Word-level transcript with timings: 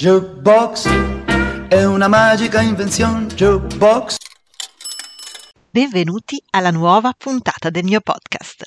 Jukebox 0.00 0.88
è 1.68 1.84
una 1.84 2.08
magica 2.08 2.62
invenzione. 2.62 3.26
Jukebox. 3.26 4.16
Benvenuti 5.70 6.42
alla 6.52 6.70
nuova 6.70 7.12
puntata 7.14 7.68
del 7.68 7.84
mio 7.84 8.00
podcast. 8.00 8.64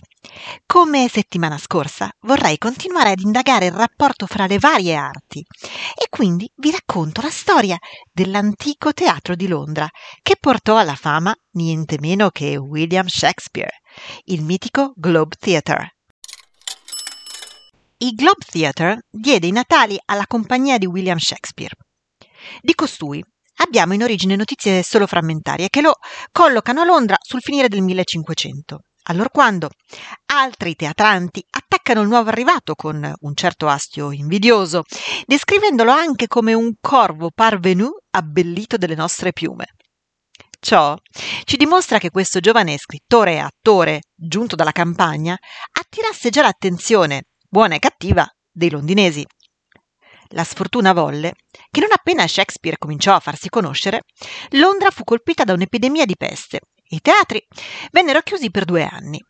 Come 0.67 1.09
settimana 1.09 1.57
scorsa 1.57 2.11
vorrei 2.19 2.59
continuare 2.59 3.09
ad 3.09 3.19
indagare 3.21 3.65
il 3.65 3.71
rapporto 3.71 4.27
fra 4.27 4.45
le 4.45 4.59
varie 4.59 4.93
arti 4.93 5.39
e 5.39 6.05
quindi 6.07 6.47
vi 6.57 6.69
racconto 6.69 7.21
la 7.21 7.31
storia 7.31 7.79
dell'antico 8.11 8.93
teatro 8.93 9.33
di 9.33 9.47
Londra 9.47 9.87
che 10.21 10.35
portò 10.39 10.77
alla 10.77 10.93
fama 10.93 11.33
niente 11.53 11.97
meno 11.99 12.29
che 12.29 12.57
William 12.57 13.07
Shakespeare, 13.07 13.81
il 14.25 14.43
mitico 14.43 14.93
Globe 14.95 15.35
Theatre. 15.39 15.92
Il 18.03 18.15
Globe 18.15 18.43
Theatre 18.45 19.05
diede 19.09 19.47
i 19.47 19.51
natali 19.51 19.97
alla 20.07 20.27
compagnia 20.27 20.77
di 20.77 20.85
William 20.85 21.19
Shakespeare. 21.19 21.73
Di 22.59 22.75
costui 22.75 23.23
abbiamo 23.59 23.93
in 23.93 24.03
origine 24.03 24.35
notizie 24.35 24.83
solo 24.83 25.07
frammentarie 25.07 25.69
che 25.69 25.79
lo 25.79 25.93
collocano 26.29 26.81
a 26.81 26.83
Londra 26.83 27.15
sul 27.21 27.39
finire 27.39 27.69
del 27.69 27.81
1500. 27.81 28.79
Allorquando 29.03 29.69
altri 30.33 30.75
teatranti 30.75 31.45
attaccano 31.49 32.01
il 32.01 32.09
nuovo 32.09 32.27
arrivato 32.27 32.75
con 32.75 33.09
un 33.17 33.35
certo 33.35 33.69
astio 33.69 34.11
invidioso, 34.11 34.81
descrivendolo 35.25 35.91
anche 35.91 36.27
come 36.27 36.53
un 36.53 36.73
corvo 36.81 37.31
parvenu 37.33 37.89
abbellito 38.11 38.75
delle 38.75 38.95
nostre 38.95 39.31
piume. 39.31 39.67
Ciò 40.59 40.97
ci 41.45 41.55
dimostra 41.55 41.99
che 41.99 42.09
questo 42.09 42.41
giovane 42.41 42.77
scrittore 42.77 43.35
e 43.35 43.37
attore, 43.37 44.01
giunto 44.13 44.57
dalla 44.57 44.73
campagna, 44.73 45.37
attirasse 45.71 46.29
già 46.29 46.41
l'attenzione, 46.41 47.27
buona 47.53 47.75
e 47.75 47.79
cattiva, 47.79 48.27
dei 48.51 48.71
londinesi. 48.71 49.23
La 50.29 50.43
sfortuna 50.43 50.91
volle 50.91 51.33
che 51.69 51.81
non 51.81 51.91
appena 51.91 52.25
Shakespeare 52.25 52.79
cominciò 52.79 53.13
a 53.13 53.19
farsi 53.19 53.49
conoscere, 53.49 54.01
Londra 54.53 54.89
fu 54.89 55.03
colpita 55.03 55.43
da 55.43 55.53
un'epidemia 55.53 56.05
di 56.05 56.17
peste 56.17 56.61
e 56.83 56.95
i 56.95 56.99
teatri 56.99 57.45
vennero 57.91 58.21
chiusi 58.21 58.49
per 58.49 58.65
due 58.65 58.83
anni. 58.83 59.23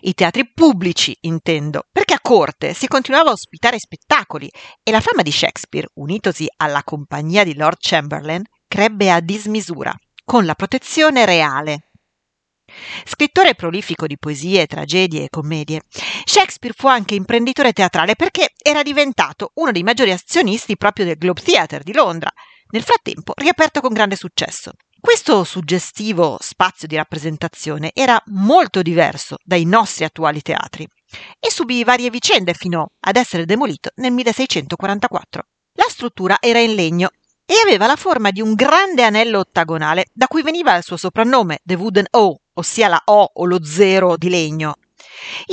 I 0.00 0.12
teatri 0.12 0.50
pubblici, 0.52 1.16
intendo, 1.20 1.86
perché 1.92 2.14
a 2.14 2.20
corte 2.20 2.74
si 2.74 2.88
continuava 2.88 3.30
a 3.30 3.34
ospitare 3.34 3.78
spettacoli 3.78 4.50
e 4.82 4.90
la 4.90 5.00
fama 5.00 5.22
di 5.22 5.30
Shakespeare, 5.30 5.86
unitosi 5.94 6.48
alla 6.56 6.82
compagnia 6.82 7.44
di 7.44 7.54
Lord 7.54 7.76
Chamberlain, 7.78 8.42
crebbe 8.66 9.08
a 9.08 9.20
dismisura, 9.20 9.94
con 10.24 10.44
la 10.44 10.56
protezione 10.56 11.24
reale 11.24 11.89
Scrittore 13.04 13.54
prolifico 13.54 14.06
di 14.06 14.18
poesie, 14.18 14.66
tragedie 14.66 15.24
e 15.24 15.28
commedie, 15.28 15.82
Shakespeare 16.24 16.74
fu 16.76 16.86
anche 16.86 17.14
imprenditore 17.14 17.72
teatrale 17.72 18.16
perché 18.16 18.50
era 18.56 18.82
diventato 18.82 19.52
uno 19.54 19.72
dei 19.72 19.82
maggiori 19.82 20.12
azionisti 20.12 20.76
proprio 20.76 21.04
del 21.04 21.18
Globe 21.18 21.42
Theatre 21.42 21.82
di 21.82 21.92
Londra, 21.92 22.30
nel 22.70 22.82
frattempo 22.82 23.32
riaperto 23.36 23.80
con 23.80 23.92
grande 23.92 24.16
successo. 24.16 24.72
Questo 25.00 25.44
suggestivo 25.44 26.36
spazio 26.40 26.86
di 26.86 26.94
rappresentazione 26.94 27.90
era 27.94 28.22
molto 28.26 28.82
diverso 28.82 29.36
dai 29.42 29.64
nostri 29.64 30.04
attuali 30.04 30.42
teatri 30.42 30.86
e 31.38 31.50
subì 31.50 31.82
varie 31.84 32.10
vicende 32.10 32.52
fino 32.52 32.92
ad 33.00 33.16
essere 33.16 33.46
demolito 33.46 33.90
nel 33.96 34.12
1644. 34.12 35.42
La 35.74 35.86
struttura 35.88 36.36
era 36.38 36.58
in 36.58 36.74
legno 36.74 37.10
e 37.46 37.54
aveva 37.64 37.86
la 37.86 37.96
forma 37.96 38.30
di 38.30 38.40
un 38.40 38.54
grande 38.54 39.02
anello 39.02 39.38
ottagonale, 39.38 40.06
da 40.12 40.26
cui 40.26 40.42
veniva 40.42 40.76
il 40.76 40.84
suo 40.84 40.96
soprannome, 40.96 41.60
The 41.64 41.74
Wooden 41.74 42.06
O, 42.10 42.36
ossia 42.60 42.88
la 42.88 43.00
O 43.06 43.30
o 43.32 43.44
lo 43.44 43.64
zero 43.64 44.16
di 44.16 44.28
legno. 44.28 44.74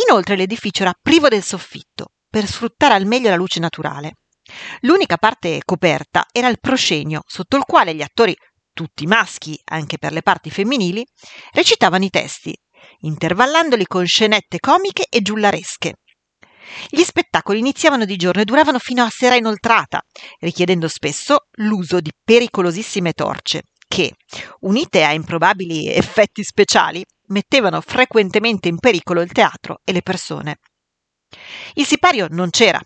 Inoltre 0.08 0.36
l'edificio 0.36 0.84
era 0.84 0.94
privo 1.00 1.28
del 1.28 1.44
soffitto, 1.44 2.12
per 2.30 2.46
sfruttare 2.46 2.94
al 2.94 3.06
meglio 3.06 3.30
la 3.30 3.36
luce 3.36 3.60
naturale. 3.60 4.14
L'unica 4.82 5.18
parte 5.18 5.62
coperta 5.66 6.26
era 6.32 6.48
il 6.48 6.60
proscenio, 6.60 7.22
sotto 7.26 7.58
il 7.58 7.64
quale 7.64 7.94
gli 7.94 8.02
attori, 8.02 8.36
tutti 8.74 9.06
maschi 9.06 9.60
anche 9.66 9.98
per 9.98 10.14
le 10.14 10.22
parti 10.22 10.50
femminili, 10.50 11.06
recitavano 11.52 12.06
i 12.06 12.10
testi, 12.10 12.56
intervallandoli 13.00 13.86
con 13.86 14.06
scenette 14.06 14.60
comiche 14.60 15.06
e 15.10 15.22
giullaresche. 15.22 15.96
Gli 16.90 17.02
spettacoli 17.02 17.60
iniziavano 17.60 18.06
di 18.06 18.18
giorno 18.18 18.42
e 18.42 18.46
duravano 18.46 18.78
fino 18.80 19.04
a 19.04 19.10
sera 19.10 19.36
inoltrata, 19.36 20.02
richiedendo 20.40 20.88
spesso 20.88 21.48
l'uso 21.60 22.00
di 22.02 22.12
pericolosissime 22.24 23.14
torce, 23.14 23.64
che, 23.88 24.14
unite 24.62 25.04
a 25.04 25.14
improbabili 25.14 25.88
effetti 25.88 26.44
speciali, 26.44 27.04
mettevano 27.28 27.82
frequentemente 27.82 28.68
in 28.68 28.80
pericolo 28.80 29.22
il 29.22 29.32
teatro 29.32 29.82
e 29.84 29.94
le 29.94 30.02
persone. 30.02 30.60
Il 31.74 31.86
sipario 31.86 32.28
non 32.30 32.50
c'era, 32.50 32.82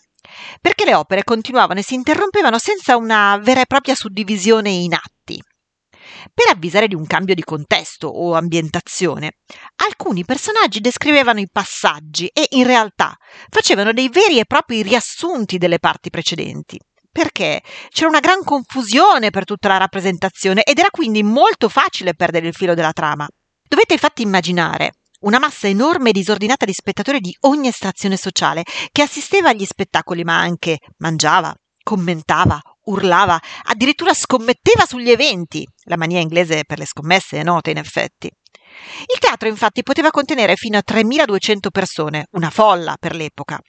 perché 0.59 0.85
le 0.85 0.95
opere 0.95 1.23
continuavano 1.23 1.79
e 1.79 1.83
si 1.83 1.95
interrompevano 1.95 2.57
senza 2.57 2.95
una 2.95 3.37
vera 3.41 3.61
e 3.61 3.65
propria 3.65 3.95
suddivisione 3.95 4.69
in 4.69 4.93
atti. 4.93 5.41
Per 6.33 6.47
avvisare 6.49 6.87
di 6.87 6.95
un 6.95 7.05
cambio 7.05 7.35
di 7.35 7.43
contesto 7.43 8.07
o 8.07 8.33
ambientazione, 8.33 9.37
alcuni 9.77 10.25
personaggi 10.25 10.79
descrivevano 10.79 11.39
i 11.39 11.49
passaggi 11.51 12.27
e 12.27 12.47
in 12.51 12.65
realtà 12.65 13.15
facevano 13.49 13.93
dei 13.93 14.09
veri 14.09 14.39
e 14.39 14.45
propri 14.45 14.81
riassunti 14.81 15.57
delle 15.57 15.79
parti 15.79 16.09
precedenti 16.09 16.79
perché 17.11 17.61
c'era 17.89 18.09
una 18.09 18.19
gran 18.19 18.43
confusione 18.43 19.29
per 19.29 19.43
tutta 19.43 19.67
la 19.67 19.77
rappresentazione 19.77 20.63
ed 20.63 20.79
era 20.79 20.89
quindi 20.89 21.23
molto 21.23 21.69
facile 21.69 22.15
perdere 22.15 22.47
il 22.47 22.53
filo 22.53 22.73
della 22.73 22.93
trama. 22.93 23.27
Dovete 23.67 23.93
infatti 23.93 24.21
immaginare 24.21 24.93
una 25.21 25.39
massa 25.39 25.67
enorme 25.67 26.09
e 26.09 26.13
disordinata 26.13 26.65
di 26.65 26.73
spettatori 26.73 27.19
di 27.19 27.35
ogni 27.41 27.67
estrazione 27.67 28.17
sociale 28.17 28.63
che 28.91 29.03
assisteva 29.03 29.49
agli 29.49 29.65
spettacoli 29.65 30.23
ma 30.23 30.39
anche 30.39 30.79
mangiava, 30.97 31.53
commentava, 31.83 32.59
urlava, 32.85 33.39
addirittura 33.63 34.13
scommetteva 34.13 34.85
sugli 34.85 35.11
eventi. 35.11 35.67
La 35.83 35.97
mania 35.97 36.19
inglese 36.19 36.63
per 36.65 36.79
le 36.79 36.85
scommesse 36.85 37.39
è 37.39 37.43
nota 37.43 37.69
in 37.69 37.77
effetti. 37.77 38.31
Il 39.13 39.19
teatro 39.19 39.47
infatti 39.47 39.83
poteva 39.83 40.11
contenere 40.11 40.55
fino 40.55 40.77
a 40.77 40.81
3200 40.81 41.69
persone, 41.69 42.27
una 42.31 42.49
folla 42.49 42.95
per 42.99 43.15
l'epoca. 43.15 43.59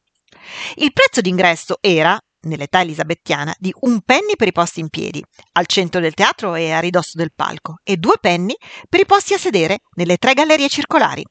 Il 0.76 0.92
prezzo 0.92 1.20
d'ingresso 1.20 1.76
era, 1.80 2.19
nell'età 2.42 2.80
elisabettiana, 2.80 3.54
di 3.58 3.72
un 3.80 4.00
penny 4.03 4.36
per 4.36 4.48
i 4.48 4.53
posti 4.53 4.80
in 4.80 4.88
piedi, 4.88 5.22
al 5.53 5.66
centro 5.66 6.00
del 6.00 6.14
teatro 6.14 6.54
e 6.54 6.72
a 6.72 6.80
ridosso 6.80 7.12
del 7.14 7.32
palco, 7.34 7.76
e 7.82 7.97
due 7.97 8.16
penny 8.20 8.54
per 8.88 9.00
i 9.00 9.06
posti 9.06 9.34
a 9.34 9.38
sedere 9.38 9.80
nelle 9.97 10.16
tre 10.16 10.34
gallerie 10.34 10.69
circolari. 10.69 11.25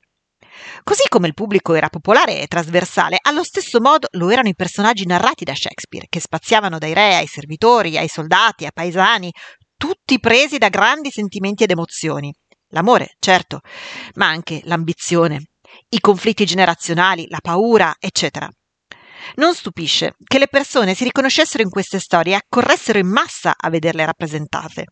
Così 0.83 1.03
come 1.07 1.27
il 1.27 1.33
pubblico 1.33 1.73
era 1.73 1.89
popolare 1.89 2.41
e 2.41 2.47
trasversale, 2.47 3.17
allo 3.21 3.43
stesso 3.43 3.79
modo 3.79 4.07
lo 4.11 4.29
erano 4.29 4.49
i 4.49 4.55
personaggi 4.55 5.05
narrati 5.05 5.43
da 5.43 5.55
Shakespeare, 5.55 6.07
che 6.09 6.19
spaziavano 6.19 6.77
dai 6.77 6.93
re 6.93 7.15
ai 7.15 7.27
servitori, 7.27 7.97
ai 7.97 8.07
soldati, 8.07 8.65
ai 8.65 8.73
paesani, 8.73 9.31
tutti 9.77 10.19
presi 10.19 10.57
da 10.57 10.69
grandi 10.69 11.09
sentimenti 11.09 11.63
ed 11.63 11.71
emozioni. 11.71 12.33
L'amore, 12.69 13.15
certo, 13.19 13.61
ma 14.15 14.27
anche 14.27 14.61
l'ambizione, 14.65 15.49
i 15.89 15.99
conflitti 15.99 16.45
generazionali, 16.45 17.27
la 17.27 17.39
paura, 17.41 17.95
eccetera. 17.99 18.49
Non 19.35 19.53
stupisce 19.53 20.15
che 20.23 20.39
le 20.39 20.47
persone 20.47 20.93
si 20.93 21.03
riconoscessero 21.03 21.63
in 21.63 21.69
queste 21.69 21.99
storie 21.99 22.33
e 22.33 22.35
accorressero 22.35 22.99
in 22.99 23.07
massa 23.07 23.53
a 23.57 23.69
vederle 23.69 24.05
rappresentate. 24.05 24.85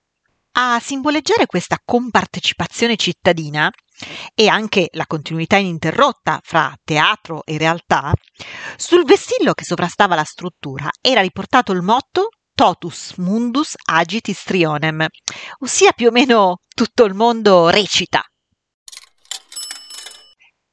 A 0.53 0.79
simboleggiare 0.81 1.45
questa 1.45 1.77
compartecipazione 1.83 2.95
cittadina 2.95 3.69
e 4.33 4.47
anche 4.47 4.89
la 4.93 5.05
continuità 5.05 5.57
ininterrotta 5.57 6.39
fra 6.43 6.75
teatro 6.83 7.43
e 7.45 7.57
realtà, 7.57 8.11
sul 8.75 9.05
vessillo 9.05 9.53
che 9.53 9.63
sovrastava 9.63 10.15
la 10.15 10.23
struttura 10.23 10.89
era 11.01 11.21
riportato 11.21 11.71
il 11.71 11.81
motto 11.81 12.29
Totus 12.53 13.13
mundus 13.17 13.73
agit 13.85 14.27
histrionem, 14.27 15.05
ossia 15.59 15.93
più 15.93 16.07
o 16.07 16.11
meno 16.11 16.57
tutto 16.67 17.05
il 17.05 17.13
mondo 17.13 17.69
recita. 17.69 18.21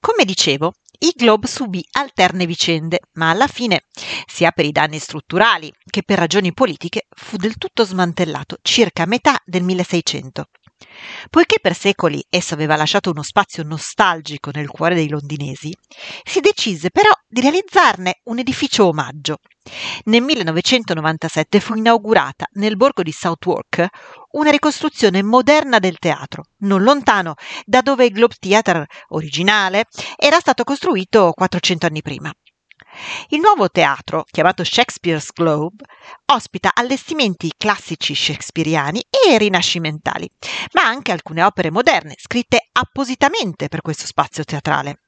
Come 0.01 0.25
dicevo, 0.25 0.73
il 0.99 1.13
Globe 1.15 1.47
subì 1.47 1.85
alterne 1.93 2.47
vicende, 2.47 3.01
ma 3.15 3.31
alla 3.31 3.47
fine, 3.47 3.83
sia 4.27 4.51
per 4.51 4.65
i 4.65 4.73
danni 4.73 4.99
strutturali 4.99 5.73
che 5.85 6.03
per 6.03 6.19
ragioni 6.19 6.53
politiche, 6.53 7.07
fu 7.09 7.37
del 7.37 7.57
tutto 7.59 7.85
smantellato 7.85 8.57
circa 8.63 9.03
a 9.03 9.07
metà 9.07 9.41
del 9.45 9.63
1600. 9.63 10.47
Poiché 11.31 11.59
per 11.59 11.75
secoli 11.75 12.23
esso 12.29 12.53
aveva 12.53 12.77
lasciato 12.77 13.11
uno 13.11 13.23
spazio 13.23 13.63
nostalgico 13.63 14.51
nel 14.53 14.69
cuore 14.69 14.95
dei 14.95 15.09
londinesi, 15.09 15.75
si 16.23 16.41
decise 16.41 16.91
però 16.91 17.11
di 17.27 17.41
realizzarne 17.41 18.21
un 18.25 18.39
edificio 18.39 18.87
omaggio. 18.87 19.39
Nel 20.05 20.23
1997 20.23 21.61
fu 21.61 21.75
inaugurata 21.75 22.47
nel 22.53 22.77
borgo 22.77 23.03
di 23.03 23.11
Southwark 23.11 23.87
una 24.33 24.51
ricostruzione 24.51 25.23
moderna 25.23 25.79
del 25.79 25.99
teatro, 25.99 26.45
non 26.59 26.83
lontano 26.83 27.35
da 27.65 27.81
dove 27.81 28.05
il 28.05 28.13
Globe 28.13 28.37
Theatre 28.39 28.87
originale 29.09 29.87
era 30.15 30.39
stato 30.39 30.63
costruito 30.63 31.33
400 31.33 31.87
anni 31.87 32.03
prima. 32.03 32.31
Il 33.29 33.41
nuovo 33.41 33.69
teatro, 33.69 34.25
chiamato 34.31 34.65
Shakespeare's 34.65 35.33
Globe, 35.33 35.85
ospita 36.33 36.71
allestimenti 36.75 37.53
classici 37.57 38.15
shakespeariani 38.15 39.03
e 39.11 39.39
rinascimentali, 39.39 40.31
ma 40.73 40.83
anche 40.83 41.13
alcune 41.13 41.43
opere 41.43 41.71
moderne 41.71 42.15
scritte 42.17 42.69
appositamente 42.73 43.69
per 43.69 43.81
questo 43.81 44.07
spazio 44.07 44.45
teatrale. 44.45 45.01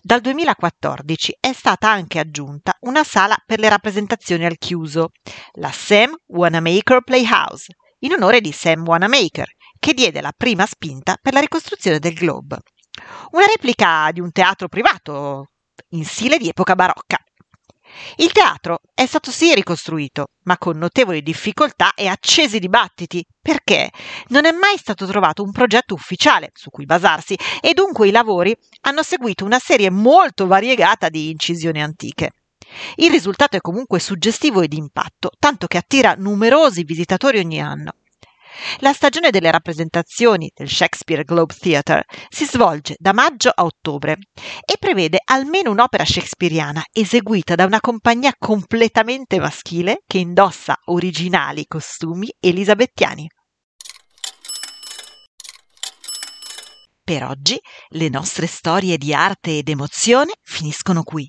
Dal 0.00 0.20
2014 0.20 1.38
è 1.40 1.52
stata 1.52 1.90
anche 1.90 2.18
aggiunta 2.18 2.76
una 2.80 3.02
sala 3.02 3.36
per 3.44 3.58
le 3.58 3.68
rappresentazioni 3.68 4.44
al 4.44 4.58
chiuso, 4.58 5.10
la 5.54 5.72
Sam 5.72 6.14
Wanamaker 6.26 7.02
Playhouse, 7.02 7.74
in 8.00 8.12
onore 8.12 8.40
di 8.40 8.52
Sam 8.52 8.86
Wanamaker, 8.86 9.48
che 9.78 9.94
diede 9.94 10.20
la 10.20 10.32
prima 10.36 10.66
spinta 10.66 11.16
per 11.20 11.32
la 11.32 11.40
ricostruzione 11.40 11.98
del 11.98 12.14
Globe. 12.14 12.58
Una 13.32 13.46
replica 13.46 14.10
di 14.12 14.20
un 14.20 14.30
teatro 14.30 14.68
privato 14.68 15.48
in 15.90 16.04
stile 16.04 16.38
di 16.38 16.48
epoca 16.48 16.74
barocca. 16.74 17.23
Il 18.16 18.32
teatro 18.32 18.80
è 18.94 19.06
stato 19.06 19.30
sì 19.30 19.54
ricostruito, 19.54 20.28
ma 20.44 20.58
con 20.58 20.76
notevoli 20.76 21.22
difficoltà 21.22 21.94
e 21.94 22.06
accesi 22.06 22.58
dibattiti, 22.58 23.24
perché 23.40 23.90
non 24.28 24.44
è 24.44 24.52
mai 24.52 24.76
stato 24.76 25.06
trovato 25.06 25.42
un 25.42 25.52
progetto 25.52 25.94
ufficiale 25.94 26.50
su 26.54 26.70
cui 26.70 26.84
basarsi 26.84 27.36
e 27.60 27.74
dunque 27.74 28.08
i 28.08 28.12
lavori 28.12 28.56
hanno 28.82 29.02
seguito 29.02 29.44
una 29.44 29.58
serie 29.58 29.90
molto 29.90 30.46
variegata 30.46 31.08
di 31.08 31.30
incisioni 31.30 31.82
antiche. 31.82 32.32
Il 32.96 33.10
risultato 33.10 33.56
è 33.56 33.60
comunque 33.60 34.00
suggestivo 34.00 34.60
e 34.60 34.68
d'impatto, 34.68 35.30
tanto 35.38 35.66
che 35.66 35.78
attira 35.78 36.14
numerosi 36.16 36.82
visitatori 36.84 37.38
ogni 37.38 37.60
anno. 37.60 37.94
La 38.78 38.92
stagione 38.92 39.30
delle 39.30 39.50
rappresentazioni 39.50 40.50
del 40.54 40.68
Shakespeare 40.68 41.24
Globe 41.24 41.54
Theatre 41.58 42.04
si 42.28 42.44
svolge 42.44 42.94
da 42.98 43.12
maggio 43.12 43.50
a 43.54 43.64
ottobre 43.64 44.16
e 44.64 44.76
prevede 44.78 45.20
almeno 45.24 45.70
un'opera 45.70 46.04
shakespeariana 46.04 46.82
eseguita 46.92 47.54
da 47.54 47.64
una 47.64 47.80
compagnia 47.80 48.32
completamente 48.38 49.38
maschile 49.38 50.02
che 50.06 50.18
indossa 50.18 50.76
originali 50.86 51.66
costumi 51.66 52.32
elisabettiani. 52.40 53.28
Per 57.04 57.22
oggi 57.22 57.60
le 57.88 58.08
nostre 58.08 58.46
storie 58.46 58.96
di 58.96 59.12
arte 59.12 59.58
ed 59.58 59.68
emozione 59.68 60.32
finiscono 60.40 61.02
qui. 61.02 61.28